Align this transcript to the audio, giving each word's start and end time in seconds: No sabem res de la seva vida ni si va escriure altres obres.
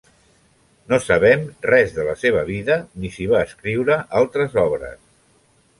No 0.93 0.97
sabem 1.07 1.43
res 1.71 1.93
de 1.99 2.07
la 2.09 2.15
seva 2.23 2.41
vida 2.49 2.79
ni 3.03 3.13
si 3.19 3.29
va 3.35 3.45
escriure 3.51 4.01
altres 4.23 4.63
obres. 4.69 4.99